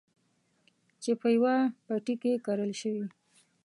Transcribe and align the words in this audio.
چې 1.03 1.11
په 1.19 1.27
يوه 1.35 1.55
پټي 1.85 2.15
کې 2.21 2.41
کرل 2.45 2.71
شوي. 2.81 3.05